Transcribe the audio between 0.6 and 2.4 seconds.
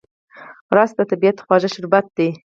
رس د طبیعت خواږه شربت دی